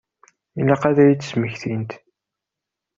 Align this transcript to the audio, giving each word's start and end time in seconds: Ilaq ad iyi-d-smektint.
Ilaq 0.59 0.83
ad 0.89 0.97
iyi-d-smektint. 1.01 1.91